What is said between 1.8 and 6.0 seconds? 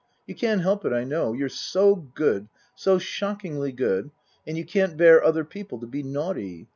good, so shockingly good, and you can't bear other people to